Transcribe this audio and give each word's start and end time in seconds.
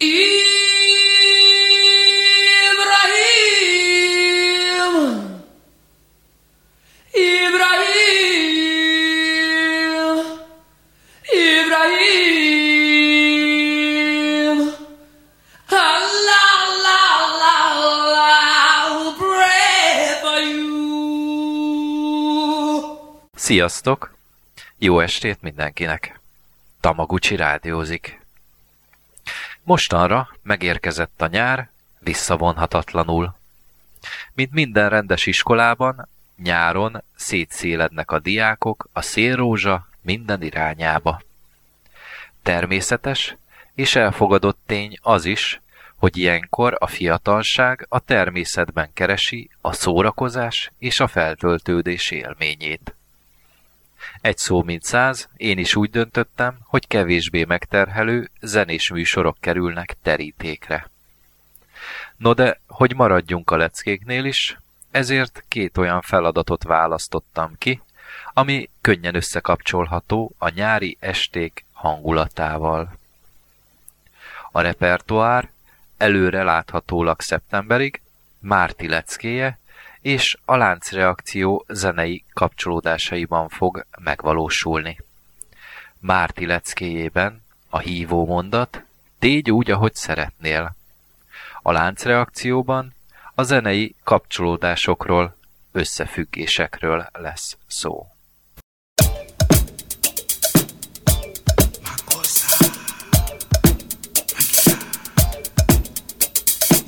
إبراهيم 0.00 0.38
Sziasztok! 23.34 24.14
Jó 24.78 25.00
estét 25.00 25.42
mindenkinek! 25.42 26.20
Tamaguchi 26.80 27.36
rádiózik. 27.36 28.20
Mostanra 29.68 30.28
megérkezett 30.42 31.22
a 31.22 31.26
nyár, 31.26 31.68
visszavonhatatlanul. 31.98 33.34
Mint 34.34 34.52
minden 34.52 34.88
rendes 34.88 35.26
iskolában, 35.26 36.08
nyáron 36.42 37.02
szétszélednek 37.16 38.10
a 38.10 38.18
diákok 38.18 38.88
a 38.92 39.02
szélrózsa 39.02 39.88
minden 40.00 40.42
irányába. 40.42 41.20
Természetes 42.42 43.36
és 43.74 43.96
elfogadott 43.96 44.58
tény 44.66 44.98
az 45.02 45.24
is, 45.24 45.60
hogy 45.96 46.16
ilyenkor 46.16 46.76
a 46.78 46.86
fiatalság 46.86 47.86
a 47.88 47.98
természetben 47.98 48.90
keresi 48.92 49.50
a 49.60 49.72
szórakozás 49.72 50.72
és 50.78 51.00
a 51.00 51.06
feltöltődés 51.06 52.10
élményét. 52.10 52.97
Egy 54.20 54.38
szó 54.38 54.62
mint 54.62 54.82
száz, 54.82 55.28
én 55.36 55.58
is 55.58 55.76
úgy 55.76 55.90
döntöttem, 55.90 56.58
hogy 56.64 56.86
kevésbé 56.86 57.44
megterhelő, 57.44 58.30
zenés 58.40 58.90
műsorok 58.90 59.36
kerülnek 59.40 59.96
terítékre. 60.02 60.88
No 62.16 62.34
de, 62.34 62.60
hogy 62.66 62.94
maradjunk 62.94 63.50
a 63.50 63.56
leckéknél 63.56 64.24
is, 64.24 64.58
ezért 64.90 65.44
két 65.48 65.78
olyan 65.78 66.00
feladatot 66.00 66.62
választottam 66.62 67.52
ki, 67.58 67.80
ami 68.32 68.70
könnyen 68.80 69.14
összekapcsolható 69.14 70.34
a 70.38 70.48
nyári 70.48 70.96
esték 71.00 71.64
hangulatával. 71.72 72.92
A 74.52 74.60
repertoár 74.60 75.50
előre 75.96 76.42
láthatólag 76.42 77.20
szeptemberig 77.20 78.00
Márti 78.38 78.88
leckéje 78.88 79.58
és 80.00 80.36
a 80.44 80.56
láncreakció 80.56 81.64
zenei 81.68 82.24
kapcsolódásaiban 82.32 83.48
fog 83.48 83.86
megvalósulni. 84.00 84.98
Márti 85.98 86.46
leckéjében 86.46 87.42
a 87.68 87.78
hívó 87.78 88.26
mondat 88.26 88.82
Tégy 89.18 89.50
úgy, 89.50 89.70
ahogy 89.70 89.94
szeretnél. 89.94 90.76
A 91.62 91.72
láncreakcióban 91.72 92.94
a 93.34 93.42
zenei 93.42 93.94
kapcsolódásokról, 94.04 95.36
összefüggésekről 95.72 97.06
lesz 97.12 97.56
szó. 97.66 98.06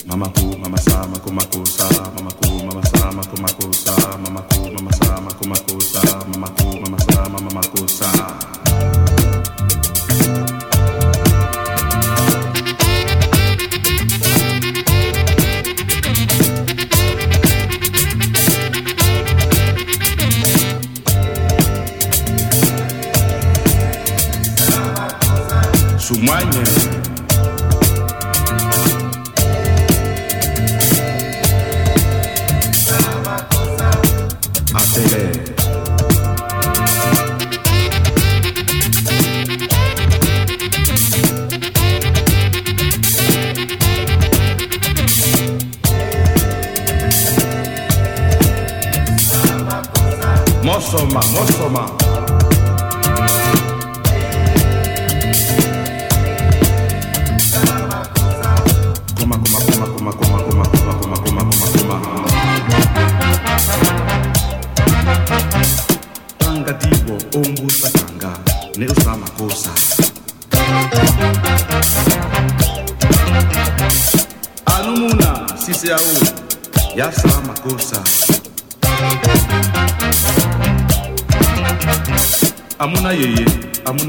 Mama 0.07 0.31
mama 0.43 0.69
mako 0.69 0.77
sa, 0.77 1.07
mama 1.07 1.80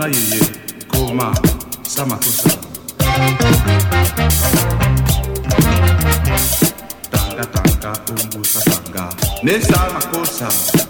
amuna 0.02 0.18
yeye 0.18 0.42
koma 0.88 1.34
samakosa 1.84 2.50
tanga 7.12 7.46
tanga 7.46 7.94
umbusa 8.10 8.62
tanga. 8.62 9.10
Nesamakosa 9.44 10.48
nikaso 10.48 10.81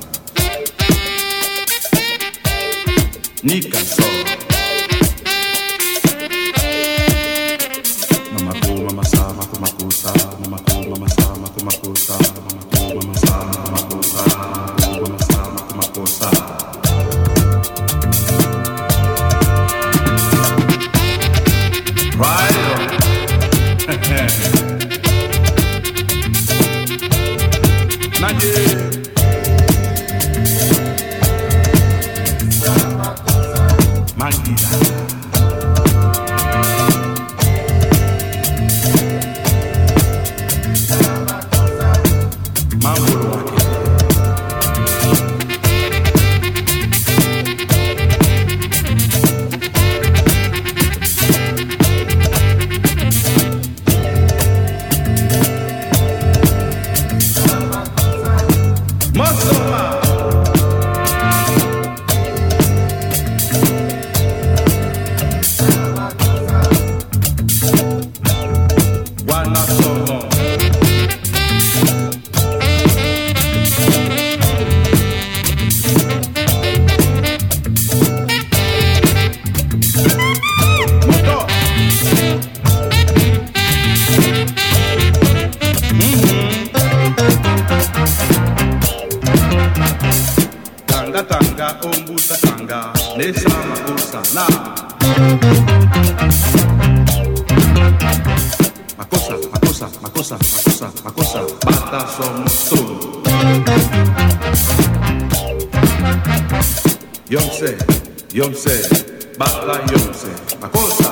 makosa. 110.62 111.12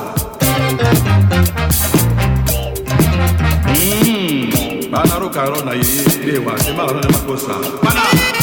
Mmm, 3.66 4.90
bana 4.90 5.18
rona 5.44 5.72
ye, 5.74 6.04
lewa, 6.24 6.58
se 6.58 6.72
ma. 6.72 6.86
Bana! 7.82 8.39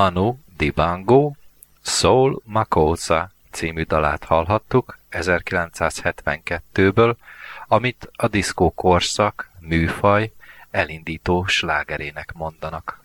Manu 0.00 0.38
Dibango 0.56 1.32
Soul 1.82 2.42
Makosa 2.44 3.30
című 3.50 3.82
dalát 3.82 4.24
hallhattuk 4.24 4.98
1972-ből, 5.10 7.14
amit 7.66 8.10
a 8.16 8.28
diszkó 8.28 8.70
korszak, 8.70 9.50
műfaj, 9.58 10.32
elindító 10.70 11.46
slágerének 11.46 12.32
mondanak. 12.32 13.00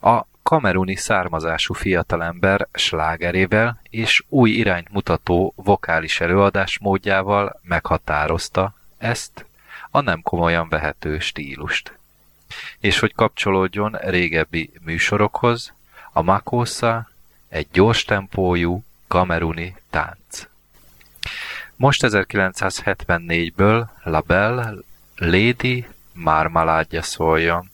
A 0.00 0.24
kameruni 0.42 0.96
származású 0.96 1.74
fiatalember 1.74 2.68
slágerével 2.72 3.80
és 3.90 4.24
új 4.28 4.50
irányt 4.50 4.92
mutató 4.92 5.52
vokális 5.56 6.20
előadásmódjával 6.20 7.60
meghatározta 7.62 8.74
ezt 8.98 9.44
a 9.90 10.00
nem 10.00 10.22
komolyan 10.22 10.68
vehető 10.68 11.18
stílust. 11.18 11.98
És 12.78 12.98
hogy 12.98 13.14
kapcsolódjon 13.14 13.92
régebbi 13.92 14.70
műsorokhoz, 14.80 15.72
a 16.16 16.22
Makosa 16.22 17.08
egy 17.48 17.66
gyors 17.72 18.04
tempójú 18.04 18.84
kameruni 19.06 19.76
tánc. 19.90 20.46
Most 21.76 22.06
1974-ből 22.06 23.86
La 24.02 24.20
Belle 24.20 24.74
Lady 25.16 25.86
Marmaládja 26.12 27.02
szóljon. 27.02 27.70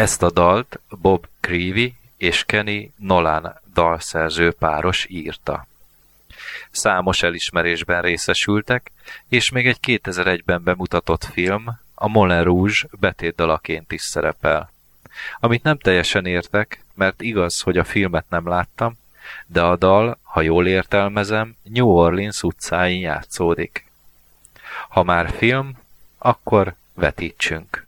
Ezt 0.00 0.22
a 0.22 0.30
dalt 0.30 0.80
Bob 0.88 1.26
Creevy 1.40 1.94
és 2.16 2.44
Kenny 2.44 2.92
Nolan 2.96 3.60
dalszerző 3.74 4.52
páros 4.52 5.06
írta. 5.08 5.66
Számos 6.70 7.22
elismerésben 7.22 8.02
részesültek, 8.02 8.90
és 9.28 9.50
még 9.50 9.66
egy 9.66 9.78
2001-ben 9.82 10.62
bemutatott 10.62 11.24
film, 11.24 11.78
a 11.94 12.08
Moulin 12.08 12.42
Rouge 12.42 12.74
betétdalaként 13.00 13.92
is 13.92 14.02
szerepel. 14.02 14.70
Amit 15.40 15.62
nem 15.62 15.78
teljesen 15.78 16.26
értek, 16.26 16.84
mert 16.94 17.22
igaz, 17.22 17.60
hogy 17.60 17.78
a 17.78 17.84
filmet 17.84 18.24
nem 18.28 18.48
láttam, 18.48 18.98
de 19.46 19.62
a 19.62 19.76
dal, 19.76 20.18
ha 20.22 20.40
jól 20.40 20.66
értelmezem, 20.66 21.56
New 21.62 21.88
Orleans 21.88 22.42
utcáin 22.42 23.00
játszódik. 23.00 23.90
Ha 24.88 25.02
már 25.02 25.30
film, 25.30 25.78
akkor 26.18 26.74
vetítsünk. 26.94 27.86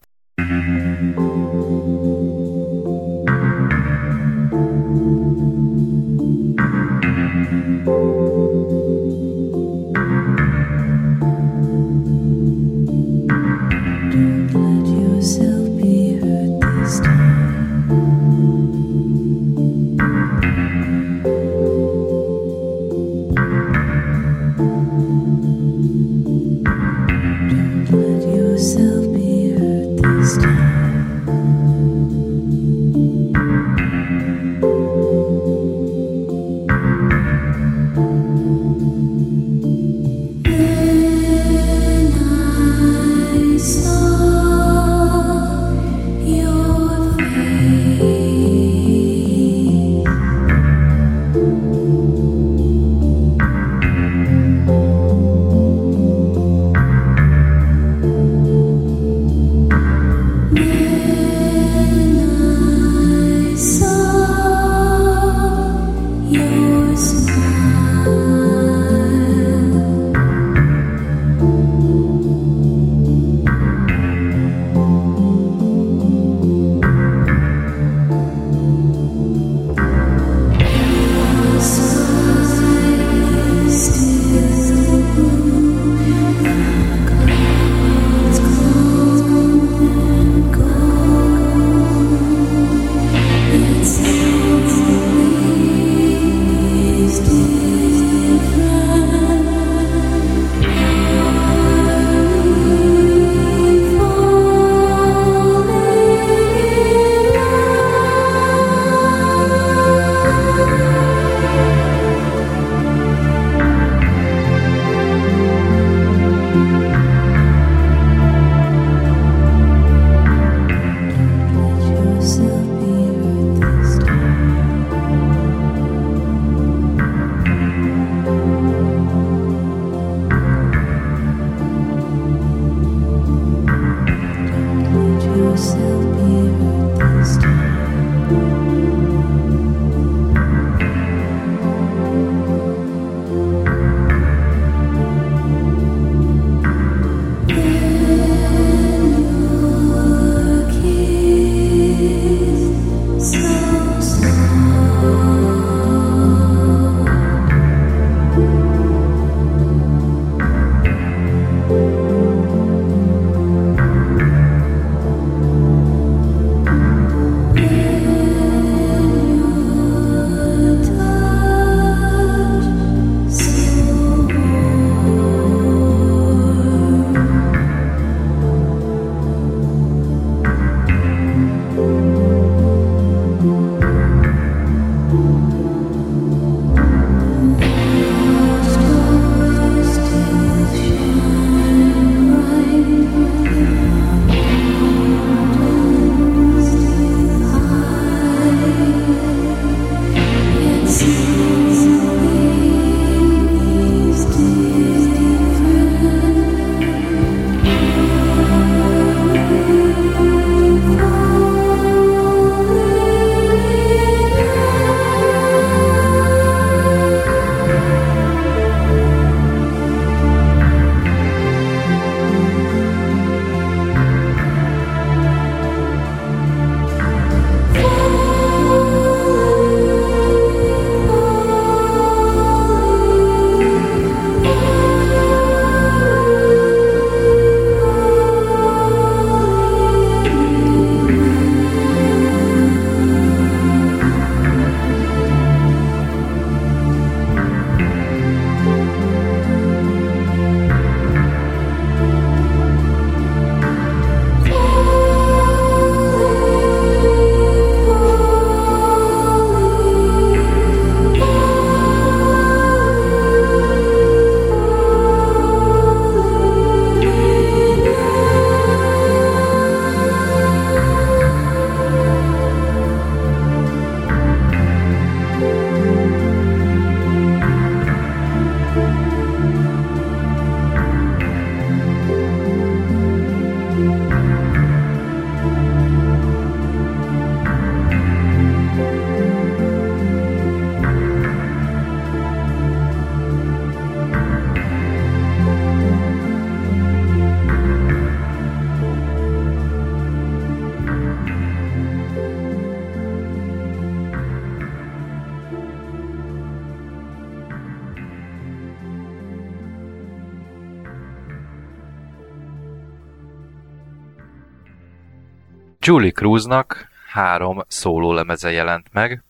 Julie 315.85 316.11
Cruznak 316.11 316.89
három 317.07 317.65
szólólemeze 317.69 318.51
jelent 318.51 318.87
meg, 318.93 319.23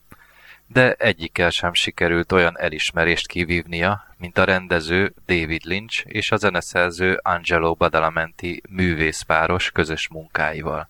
de 0.67 0.93
egyikkel 0.93 1.51
sem 1.51 1.73
sikerült 1.73 2.33
olyan 2.33 2.59
elismerést 2.59 3.27
kivívnia, 3.27 4.07
mint 4.19 4.39
a 4.39 4.45
rendező 4.45 5.15
David 5.27 5.65
Lynch 5.65 6.05
és 6.07 6.33
a 6.33 6.37
zeneszerző 6.37 7.21
Angelo 7.23 7.75
Badalamenti 7.75 8.63
művészpáros 8.69 9.71
közös 9.71 10.09
munkáival. 10.09 10.89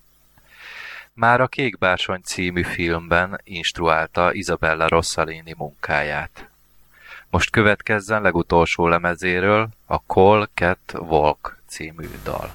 Már 1.12 1.40
a 1.40 1.46
Kék 1.46 1.78
Bársony 1.78 2.20
című 2.22 2.62
filmben 2.62 3.40
instruálta 3.44 4.32
Isabella 4.32 4.88
Rossellini 4.88 5.54
munkáját. 5.56 6.48
Most 7.30 7.50
következzen 7.50 8.22
legutolsó 8.22 8.88
lemezéről 8.88 9.68
a 9.86 9.96
Call 9.96 10.48
Cat 10.54 10.92
Walk 10.94 11.58
című 11.66 12.08
dal. 12.24 12.54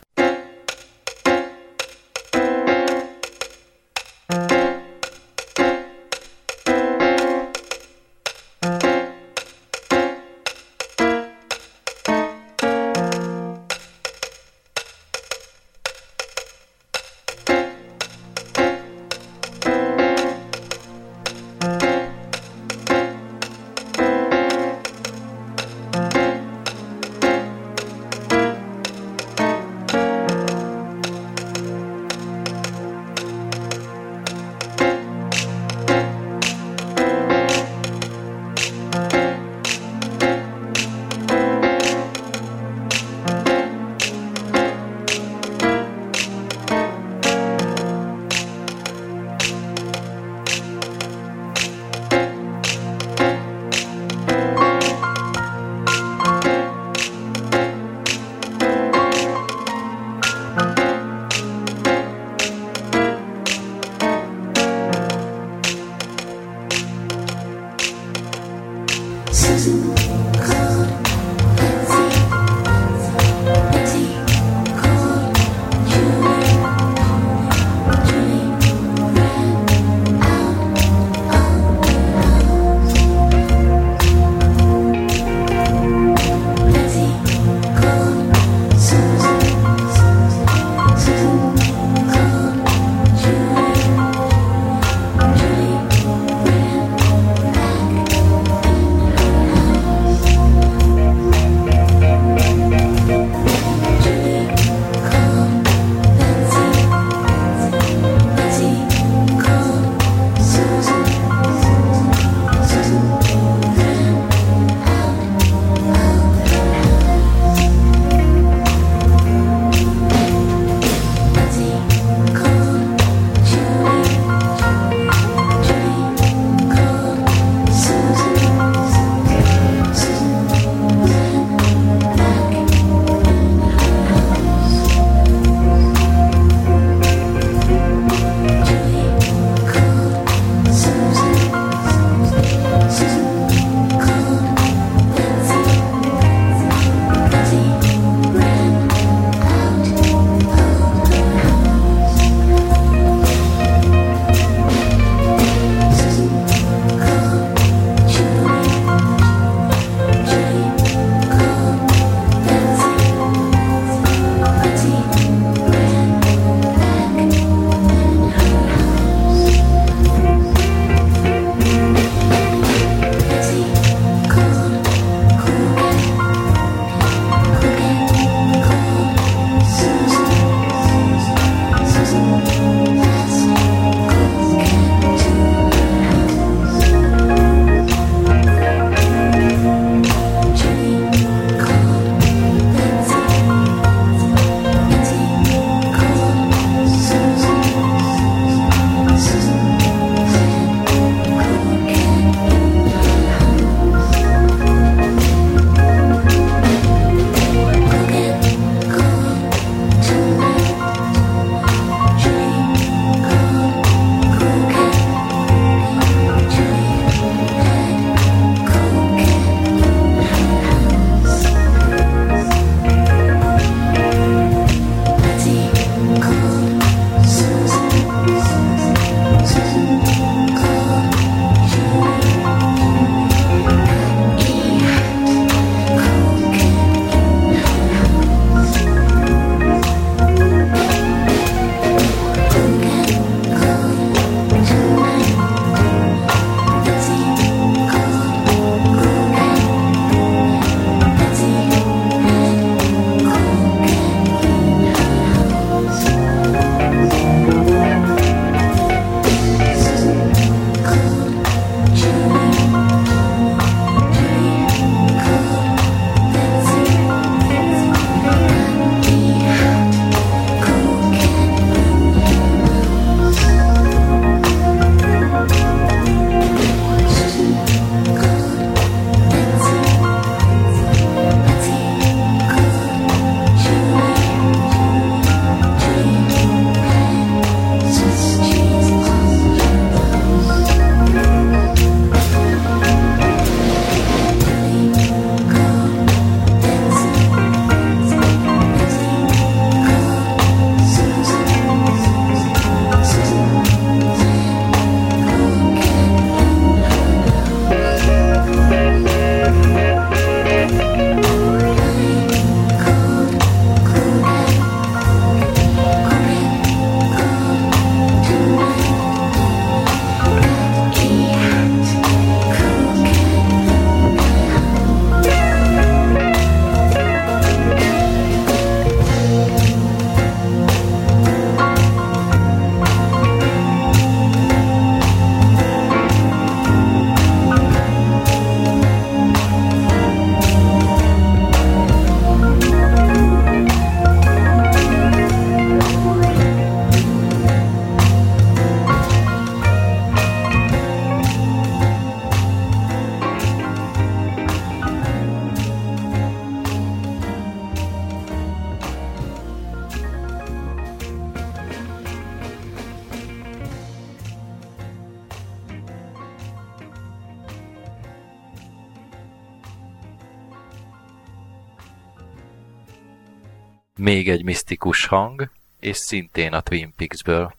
Egy 374.37 374.43
misztikus 374.43 375.05
hang, 375.05 375.49
és 375.79 375.97
szintén 375.97 376.53
a 376.53 376.61
Twin 376.61 376.93
Peaks-ből. 376.95 377.53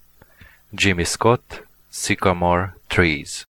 Jimmy 0.71 1.05
Scott, 1.05 1.67
Sycamore 1.91 2.77
Trees. 2.87 3.47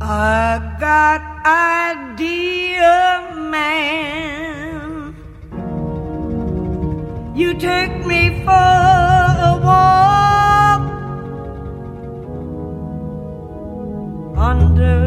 I 0.00 0.58
got 0.78 1.22
idea, 1.92 2.96
man. 3.50 5.14
You 7.34 7.54
take 7.54 8.06
me 8.06 8.42
for 8.44 9.19
walk 9.64 10.82
under 14.36 15.00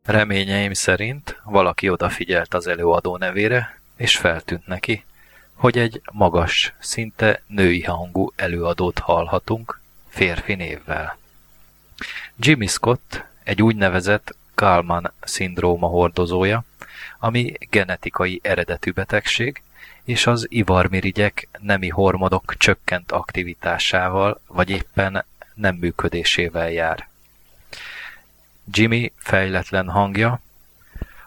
Reményeim 0.08 0.72
szerint 0.72 1.40
valaki 1.44 1.88
odafigyelt 1.88 2.54
az 2.54 2.66
előadó 2.66 3.16
nevére, 3.16 3.78
és 3.96 4.16
feltűnt 4.16 4.66
neki, 4.66 5.04
hogy 5.54 5.78
egy 5.78 6.00
magas, 6.12 6.72
szinte 6.78 7.42
női 7.46 7.82
hangú 7.82 8.32
előadót 8.36 8.98
hallhatunk 8.98 9.80
férfi 10.08 10.54
névvel. 10.54 11.18
Jimmy 12.36 12.66
Scott 12.66 13.24
egy 13.42 13.62
úgynevezett 13.62 14.36
Kalman 14.54 15.12
szindróma 15.20 15.86
hordozója, 15.86 16.64
ami 17.18 17.52
genetikai 17.70 18.40
eredetű 18.42 18.90
betegség, 18.90 19.62
és 20.04 20.26
az 20.26 20.46
ivarmirigyek 20.50 21.48
nemi 21.58 21.88
hormonok 21.88 22.54
csökkent 22.56 23.12
aktivitásával, 23.12 24.40
vagy 24.46 24.70
éppen 24.70 25.24
nem 25.54 25.74
működésével 25.74 26.70
jár. 26.70 27.08
Jimmy 28.70 29.12
fejletlen 29.16 29.88
hangja, 29.88 30.40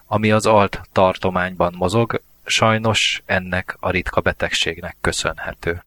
ami 0.06 0.30
az 0.30 0.46
alt 0.46 0.80
tartományban 0.92 1.74
mozog, 1.76 2.22
sajnos 2.44 3.22
ennek 3.26 3.76
a 3.80 3.90
ritka 3.90 4.20
betegségnek 4.20 4.96
köszönhető. 5.00 5.84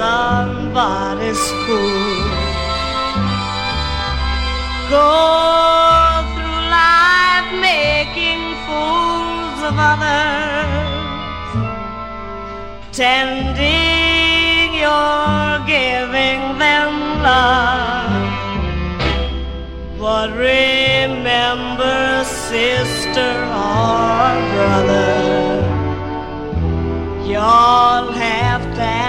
Somebody's 0.00 1.44
fool. 1.64 2.24
Go 4.88 5.12
through 6.32 6.62
life 6.80 7.50
making 7.72 8.42
fools 8.64 9.58
of 9.68 9.76
others, 9.92 11.50
tending 12.92 14.68
you're 14.82 15.58
giving 15.76 16.42
them 16.64 16.92
love. 17.28 18.14
But 20.00 20.28
remember, 20.30 22.00
sister 22.24 23.32
or 23.68 24.32
brother, 24.54 25.12
you'll 27.28 28.08
have 28.28 28.64
to 28.76 29.00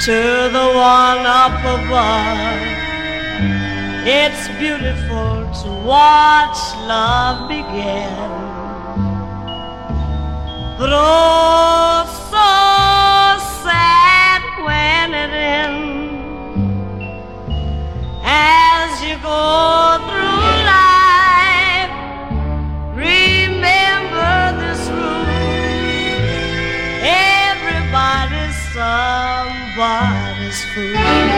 to 0.00 0.12
the 0.12 0.72
one 0.74 1.26
up 1.26 1.60
above. 1.60 2.60
It's 4.06 4.48
beautiful 4.58 5.44
to 5.60 5.68
watch 5.84 6.56
love 6.88 7.50
begin. 7.50 8.16
But 10.78 10.88
oh, 10.94 12.06
so 12.32 12.50
sad 13.62 14.42
when 14.64 15.12
it 15.12 15.32
ends. 15.34 17.04
As 18.24 19.02
you 19.04 19.16
go 19.20 20.00
through 20.08 20.48
life, 20.64 21.92
remember 22.96 24.32
this 24.62 24.88
rule. 24.88 25.26
Everybody's 27.04 28.56
somebody's 29.80 30.62
fool. 30.74 31.29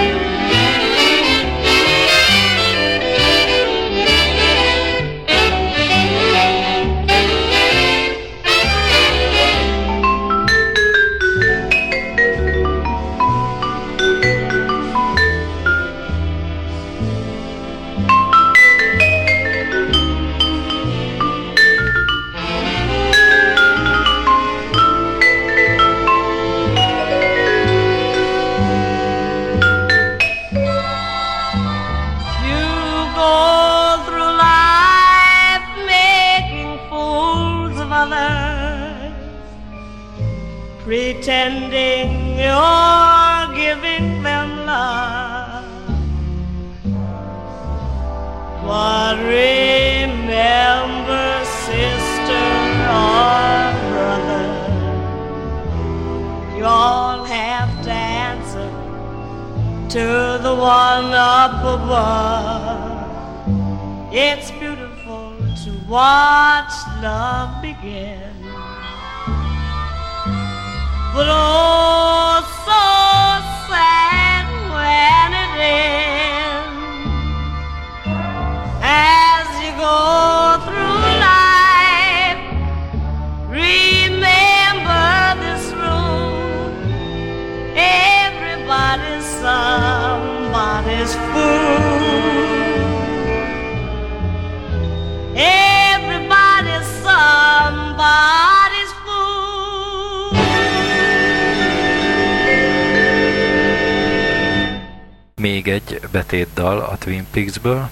A 107.34 107.91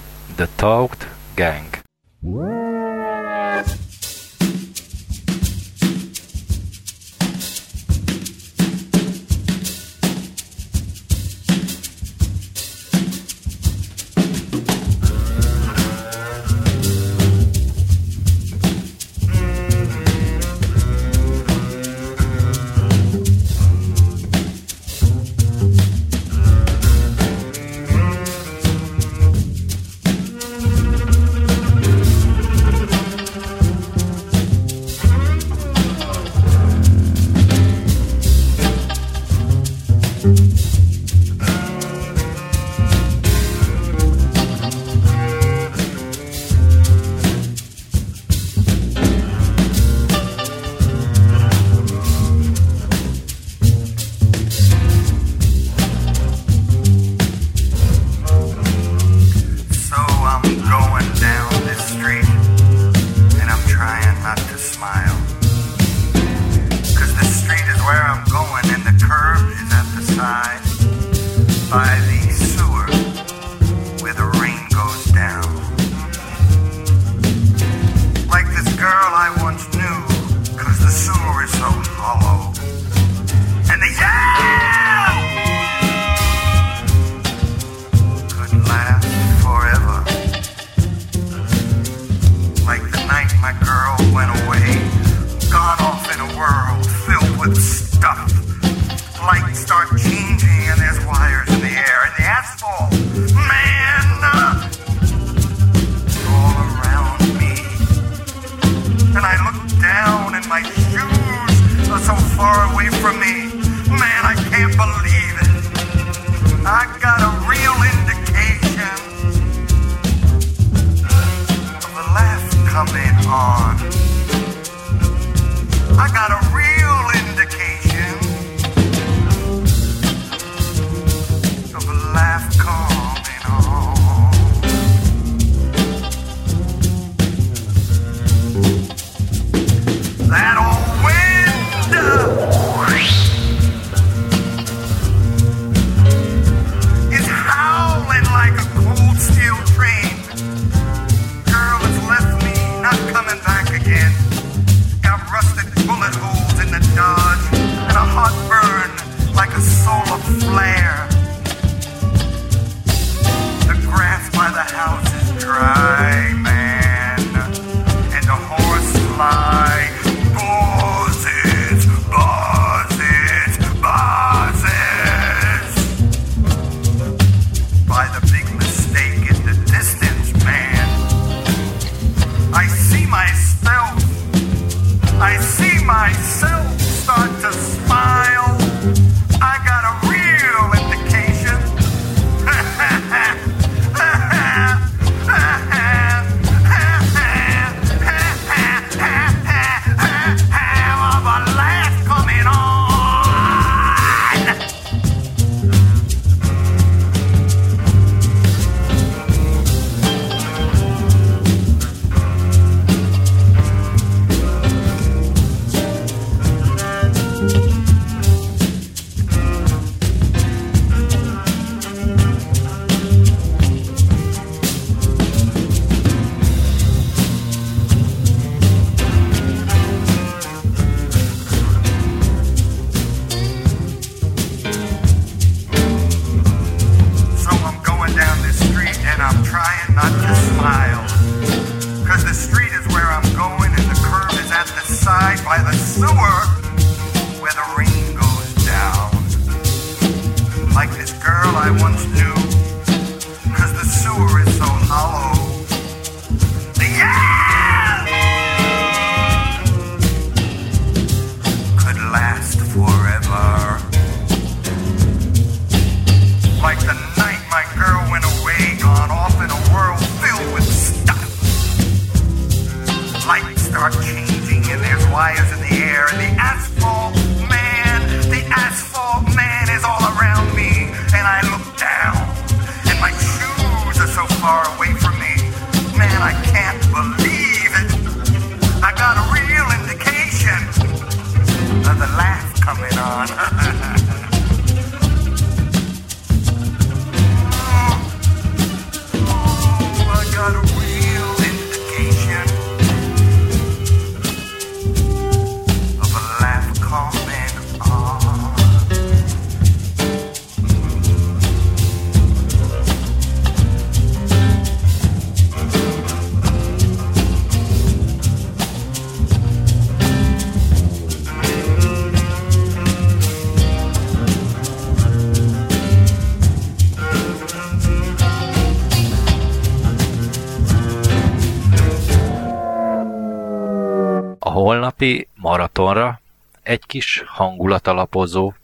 napi 335.01 335.29
maratonra 335.35 336.21
egy 336.63 336.87
kis 336.87 337.23
hangulat 337.27 337.87
alapozó, 337.87 338.55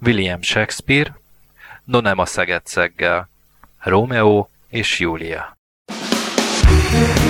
William 0.00 0.42
Shakespeare, 0.42 1.16
Donema 1.84 2.26
Szeged 2.26 2.66
Szeggel, 2.66 3.28
Romeo 3.78 4.48
és 4.68 4.98
Júlia. 4.98 5.56
thank 6.92 7.16
you 7.16 7.21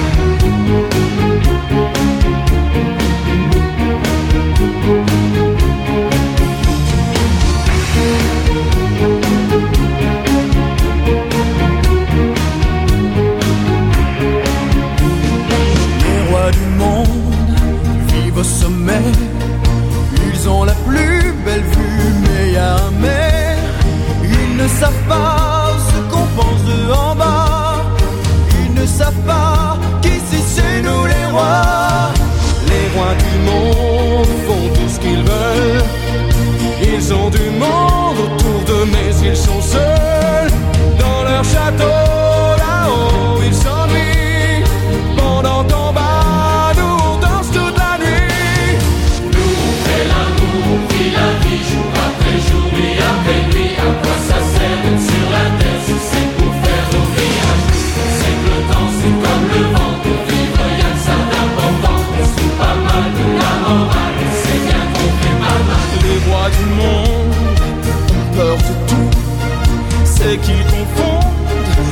c'est 70.23 70.37
qu'ils 70.39 70.65
confondent 70.65 71.25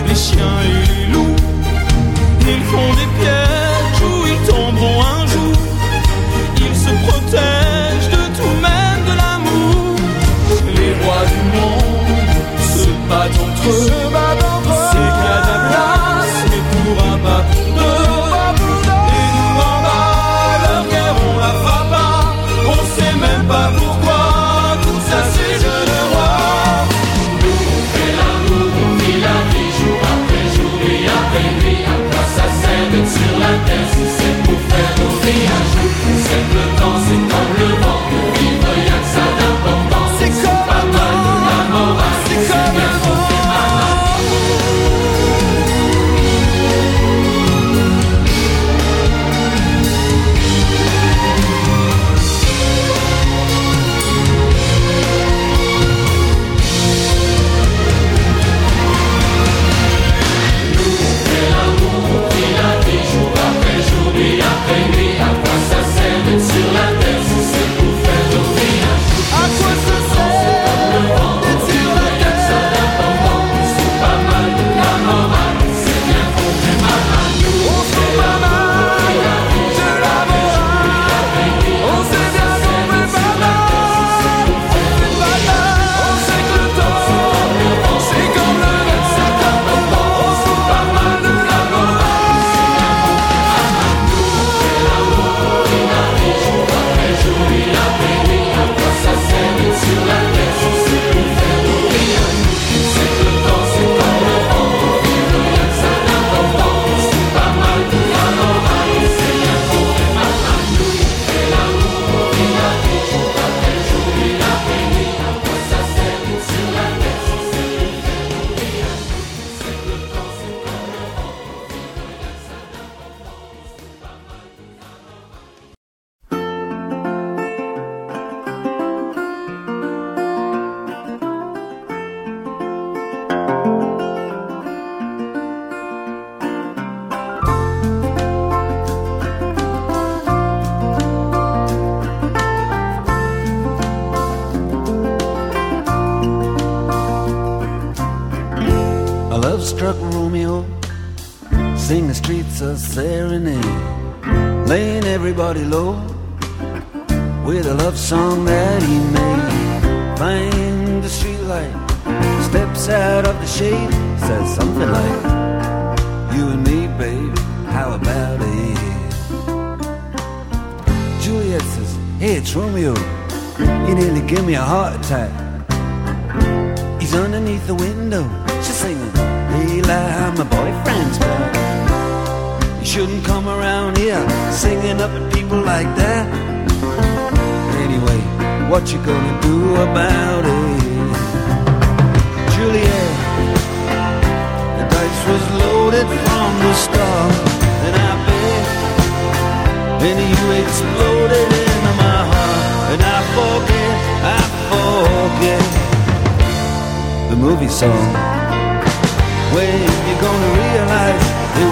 les 0.08 0.14
chiens 0.14 0.58
et 0.64 0.88
les 0.92 1.12
loups. 1.12 1.36
Ils 2.42 2.62
font 2.64 2.94
des 2.94 3.20
pierres. 3.20 3.39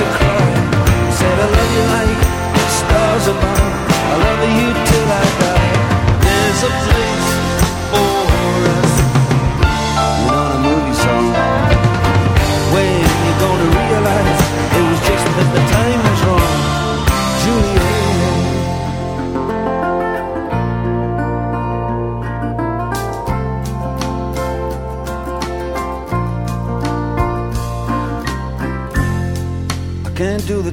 to 0.00 0.06
cry. 0.16 0.48
Said, 1.18 1.38
I 1.44 1.48
love 1.56 1.72
you 1.76 1.84
like 1.96 2.20
stars 2.80 3.26
above. 3.34 3.72
I 4.12 4.16
love 4.24 4.42
you 4.58 4.68
till 4.88 5.08
I 5.20 5.24
die. 5.42 5.72
There's 6.24 6.62
a 6.68 6.72
place 6.84 7.19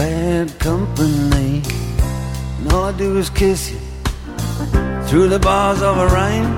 bad 0.00 0.48
company. 0.58 1.60
And 2.56 2.72
all 2.72 2.84
I 2.84 2.92
do 3.04 3.18
is 3.18 3.28
kiss 3.28 3.70
you 3.72 3.80
through 5.08 5.28
the 5.28 5.38
bars 5.38 5.82
of 5.82 5.94
a 6.04 6.06
rhyme. 6.16 6.50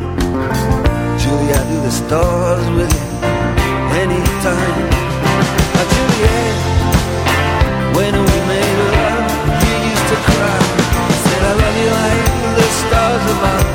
Julie, 1.20 1.52
I 1.60 1.62
do 1.70 1.76
the 1.88 1.94
stars 2.02 2.66
with 2.78 2.92
you 2.98 3.08
anytime. 4.04 4.84
Now, 5.74 5.86
Juliet, 5.94 6.56
when 7.98 8.14
we 8.28 8.36
made 8.52 8.78
love, 8.94 9.26
you 9.64 9.74
used 9.90 10.06
to 10.12 10.18
cry. 10.28 10.60
Said, 11.24 11.42
I 11.50 11.54
love 11.62 11.76
you 11.82 11.90
like 12.00 12.26
the 12.58 12.66
stars 12.80 13.24
above. 13.34 13.66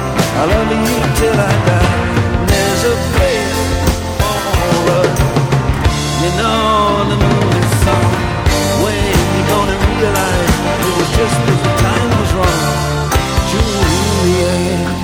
I 0.42 0.44
love 0.54 0.70
you 0.80 0.96
till 1.20 1.38
I 1.52 1.56
die. 1.70 1.94
And 2.40 2.44
there's 2.52 2.84
a 2.94 2.96
place 3.16 3.58
for 4.56 4.80
us. 5.00 5.18
You 6.24 6.32
know 6.40 6.87
just 11.18 11.40
the 11.48 11.56
time 11.82 12.10
was 12.20 12.32
wrong, 12.34 13.10
Juliet. 13.50 14.98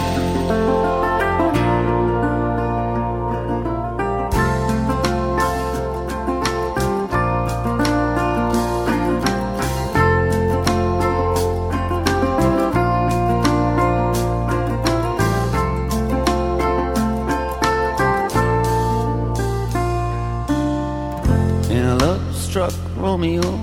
Romeo, 22.95 23.62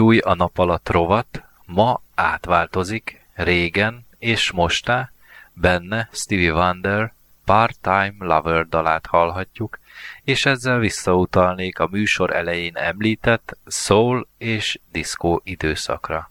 Új 0.00 0.18
a 0.18 0.34
nap 0.34 0.58
alatt 0.58 0.88
rovat, 0.88 1.42
ma 1.64 2.00
átváltozik, 2.14 3.24
régen 3.34 4.06
és 4.18 4.50
mostá, 4.50 5.10
benne 5.52 6.08
Stevie 6.12 6.52
Wonder 6.52 7.12
Part-Time 7.44 8.14
Lover 8.18 8.68
dalát 8.68 9.06
hallhatjuk, 9.06 9.78
és 10.24 10.46
ezzel 10.46 10.78
visszautalnék 10.78 11.78
a 11.78 11.88
műsor 11.90 12.34
elején 12.34 12.76
említett 12.76 13.56
soul 13.66 14.26
és 14.38 14.78
disco 14.92 15.40
időszakra. 15.44 16.30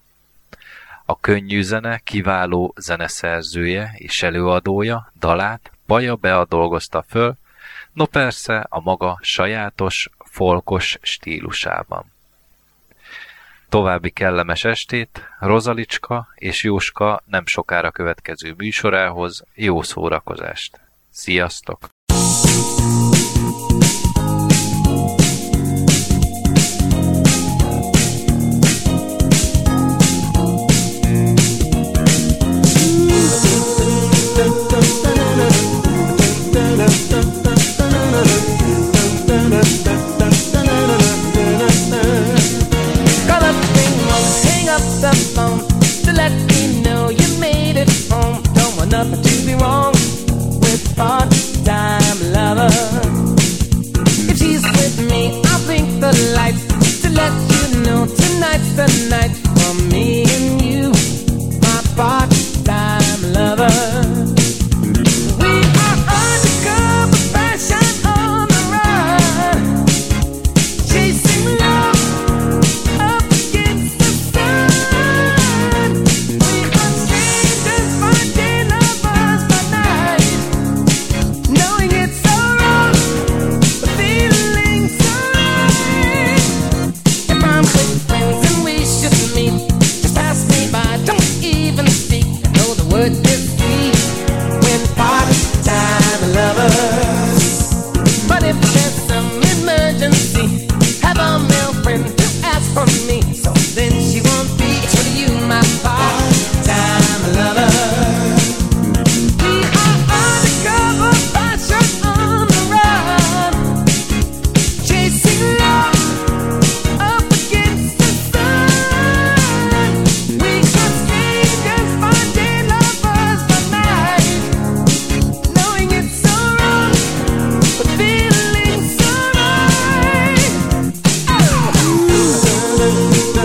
A 1.06 1.20
könnyű 1.20 1.62
zene 1.62 1.98
kiváló 1.98 2.74
zeneszerzője 2.78 3.94
és 3.96 4.24
előadója 4.24 5.12
dalát 5.20 5.72
Baja 5.88 6.16
Bea 6.16 6.46
dolgozta 6.46 7.06
föl, 7.08 7.38
no 7.94 8.06
persze 8.06 8.66
a 8.70 8.80
maga 8.80 9.20
sajátos, 9.22 10.10
folkos 10.18 10.98
stílusában. 11.02 12.16
További 13.70 14.10
kellemes 14.10 14.64
estét, 14.64 15.22
Rozalicska 15.40 16.28
és 16.36 16.64
Jóska 16.64 17.24
nem 17.26 17.46
sokára 17.46 17.92
következő 17.92 18.54
műsorához 18.58 19.44
jó 19.54 19.82
szórakozást! 19.82 20.80
Sziasztok! 21.10 21.90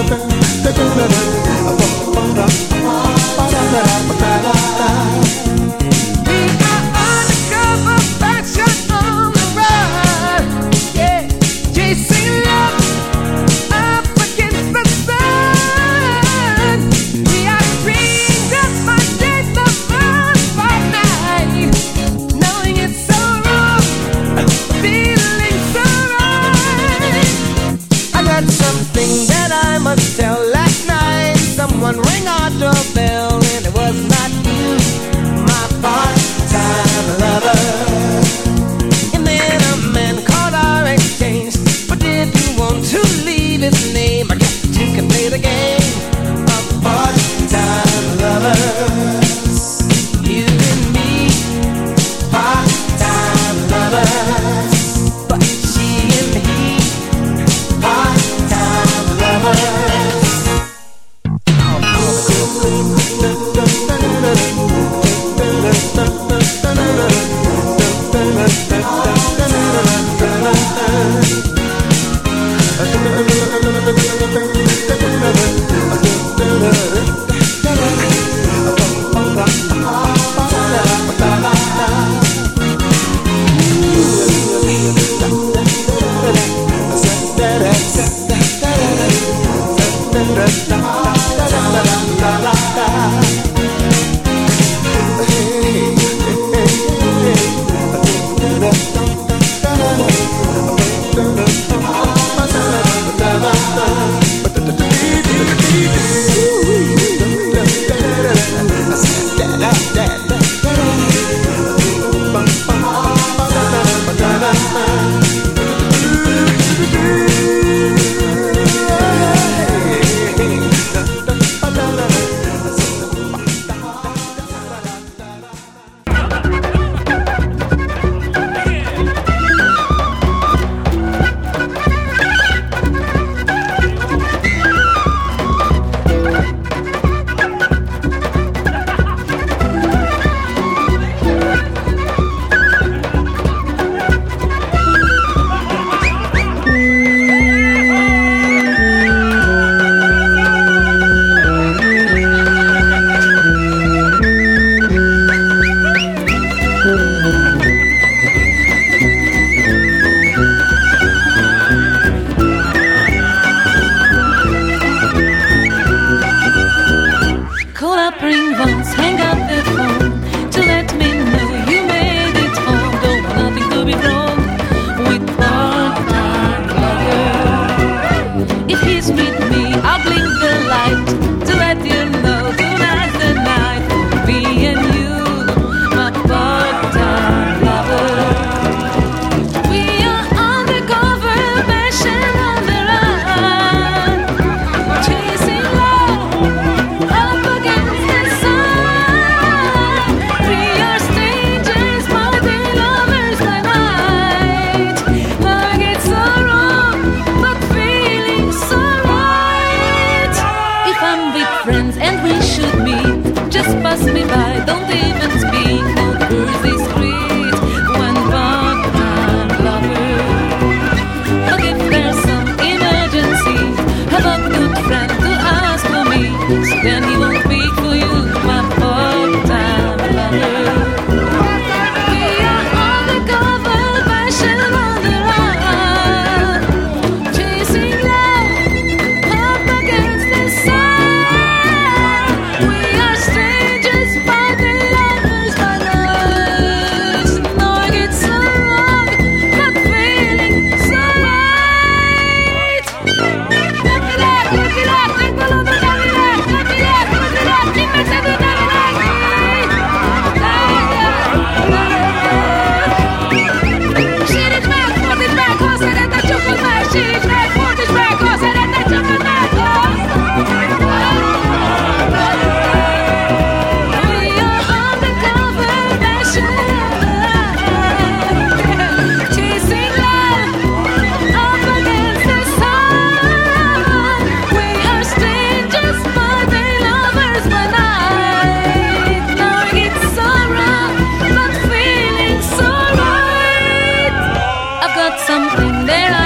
got 295.10 295.20
something 295.20 295.86
that 295.86 296.23